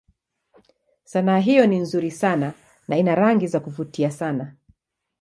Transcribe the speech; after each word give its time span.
Sanaa 1.03 1.37
hiyo 1.39 1.67
ni 1.67 1.79
nzuri 1.79 2.11
sana 2.11 2.53
na 2.87 2.97
ina 2.97 3.15
rangi 3.15 3.47
za 3.47 3.59
kuvutia 3.59 4.11
sana. 4.11 4.55